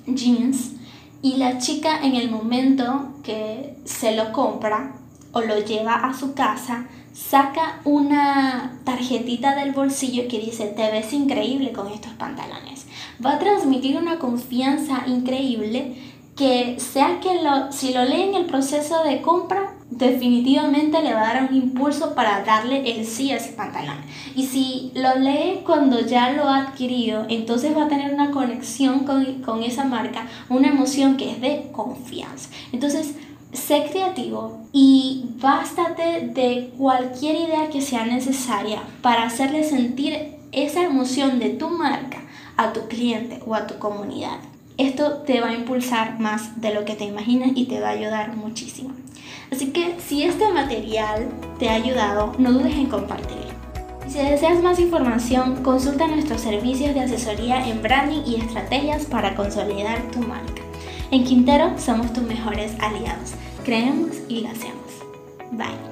jeans, 0.08 0.74
y 1.22 1.38
la 1.38 1.58
chica 1.58 2.02
en 2.04 2.16
el 2.16 2.30
momento 2.30 3.14
que 3.24 3.78
se 3.86 4.14
lo 4.14 4.34
compra 4.34 4.96
o 5.32 5.40
lo 5.40 5.58
lleva 5.60 5.96
a 5.96 6.14
su 6.14 6.34
casa, 6.34 6.88
saca 7.14 7.80
una 7.86 8.80
tarjetita 8.84 9.56
del 9.56 9.72
bolsillo 9.72 10.28
que 10.28 10.40
dice, 10.40 10.66
te 10.68 10.92
ves 10.92 11.14
increíble 11.14 11.72
con 11.72 11.88
estos 11.88 12.12
pantalones. 12.14 12.88
Va 13.24 13.34
a 13.34 13.40
transmitir 13.40 13.98
una 13.98 14.20
confianza 14.20 15.04
increíble 15.08 15.96
que 16.38 16.80
sea 16.80 17.20
que 17.20 17.42
lo, 17.42 17.72
si 17.72 17.94
lo 17.94 18.06
lee 18.06 18.22
en 18.22 18.36
el 18.36 18.46
proceso 18.46 19.04
de 19.04 19.22
compra, 19.22 19.74
definitivamente 19.90 21.02
le 21.02 21.14
va 21.14 21.22
a 21.22 21.34
dar 21.34 21.50
un 21.50 21.56
impulso 21.56 22.14
para 22.14 22.44
darle 22.44 22.92
el 22.92 23.06
sí 23.06 23.32
a 23.32 23.38
ese 23.38 23.54
pantalón. 23.54 23.98
Y 24.36 24.46
si 24.46 24.92
lo 24.94 25.16
lee 25.16 25.62
cuando 25.66 26.00
ya 26.00 26.32
lo 26.34 26.44
ha 26.44 26.60
adquirido, 26.60 27.26
entonces 27.28 27.76
va 27.76 27.86
a 27.86 27.88
tener 27.88 28.14
una 28.14 28.32
conexión 28.32 29.00
con, 29.00 29.42
con 29.42 29.64
esa 29.64 29.84
marca, 29.84 30.28
una 30.50 30.68
emoción 30.68 31.18
que 31.18 31.32
es 31.32 31.42
de 31.42 31.70
confianza. 31.72 32.50
Entonces, 32.72 33.16
sé 33.52 33.88
creativo 33.92 34.60
y 34.72 35.26
bástate 35.42 36.28
de 36.28 36.72
cualquier 36.78 37.36
idea 37.36 37.70
que 37.70 37.82
sea 37.82 38.06
necesaria 38.06 38.84
para 39.02 39.24
hacerle 39.24 39.64
sentir 39.64 40.36
esa 40.52 40.84
emoción 40.84 41.40
de 41.40 41.50
tu 41.50 41.70
marca 41.70 42.22
a 42.58 42.74
tu 42.74 42.88
cliente 42.88 43.42
o 43.48 43.56
a 43.56 43.66
tu 43.66 43.80
comunidad. 43.80 44.38
Esto 44.78 45.24
te 45.26 45.42
va 45.42 45.48
a 45.48 45.56
impulsar 45.56 46.20
más 46.20 46.62
de 46.62 46.74
lo 46.74 46.86
que 46.86 46.96
te 46.96 47.06
imaginas 47.06 47.52
y 47.56 47.66
te 47.66 47.80
va 47.80 47.90
a 47.90 47.92
ayudar 47.92 48.36
muchísimo. 48.36 48.92
Así 49.52 49.72
que 49.72 49.96
si 50.00 50.24
este 50.24 50.52
material 50.52 51.30
te 51.58 51.70
ha 51.70 51.76
ayudado, 51.76 52.34
no 52.38 52.52
dudes 52.52 52.76
en 52.76 52.88
compartirlo. 52.88 53.48
Si 54.08 54.20
deseas 54.20 54.62
más 54.62 54.80
información, 54.80 55.64
consulta 55.64 56.08
nuestros 56.08 56.42
servicios 56.42 56.94
de 56.94 57.02
asesoría 57.02 57.68
en 57.68 57.82
branding 57.82 58.22
y 58.26 58.36
estrategias 58.36 59.06
para 59.06 59.36
consolidar 59.36 60.02
tu 60.12 60.20
marca. 60.20 60.62
En 61.12 61.24
Quintero 61.24 61.74
somos 61.78 62.14
tus 62.14 62.24
mejores 62.24 62.74
aliados. 62.80 63.32
Creemos 63.66 64.16
y 64.30 64.42
lo 64.42 64.50
hacemos. 64.50 64.78
Bye. 65.52 65.87